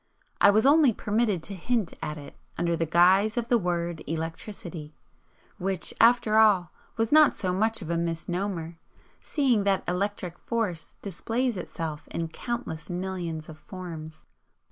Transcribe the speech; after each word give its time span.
I 0.41 0.49
was 0.49 0.65
only 0.65 0.93
permitted 0.93 1.43
to 1.43 1.53
hint 1.53 1.93
at 2.01 2.17
it 2.17 2.35
under 2.57 2.75
the 2.75 2.87
guise 2.87 3.37
of 3.37 3.49
the 3.49 3.59
word 3.59 4.01
'Electricity' 4.07 4.95
which, 5.59 5.93
after 6.01 6.39
all, 6.39 6.71
was 6.97 7.11
not 7.11 7.35
so 7.35 7.53
much 7.53 7.83
of 7.83 7.91
a 7.91 7.99
misnomer, 7.99 8.79
seeing 9.21 9.63
that 9.65 9.83
electric 9.87 10.39
force 10.39 10.95
displays 11.03 11.55
itself 11.55 12.07
in 12.07 12.29
countless 12.29 12.89
millions 12.89 13.47
of 13.47 13.59
forms. 13.59 14.25